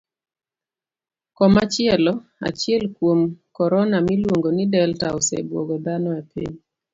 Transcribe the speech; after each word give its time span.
Koma 1.37 1.63
chielo, 1.73 2.13
achiel 2.47 2.83
kuom 2.95 3.19
korona 3.57 3.97
miluong'o 4.07 4.49
ni 4.57 4.65
delta, 4.73 5.07
osebuogo 5.19 5.75
dhano 5.85 6.09
e 6.19 6.21
piny. 6.31 6.55